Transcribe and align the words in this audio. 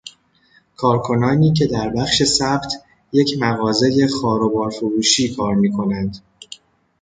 کارکنانی 0.75 1.53
که 1.53 1.67
در 1.67 1.89
بخش 1.89 2.23
ثبت، 2.23 2.73
یک 3.13 3.35
مغازه 3.39 4.07
خار 4.07 4.43
و 4.43 4.49
بار 4.49 4.69
فروشی 4.69 5.35
کار 5.35 5.55
میکنند. 5.55 6.17